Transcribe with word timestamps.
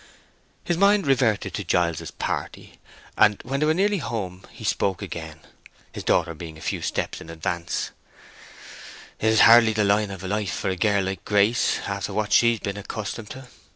His 0.63 0.79
mind 0.79 1.05
reverted 1.05 1.53
to 1.53 1.63
Giles's 1.63 2.09
party, 2.09 2.79
and 3.19 3.39
when 3.45 3.59
they 3.59 3.67
were 3.67 3.73
nearly 3.75 3.99
home 3.99 4.43
he 4.51 4.63
spoke 4.63 5.03
again, 5.03 5.41
his 5.91 6.03
daughter 6.03 6.33
being 6.33 6.57
a 6.57 6.59
few 6.61 6.81
steps 6.81 7.21
in 7.21 7.29
advance: 7.29 7.91
"It 9.19 9.27
is 9.27 9.41
hardly 9.41 9.73
the 9.73 9.83
line 9.83 10.09
of 10.09 10.23
life 10.23 10.53
for 10.55 10.69
a 10.71 10.75
girl 10.75 11.03
like 11.03 11.23
Grace, 11.23 11.81
after 11.85 12.13
what 12.13 12.33
she's 12.33 12.59
been 12.59 12.77
accustomed 12.77 13.29
to. 13.29 13.47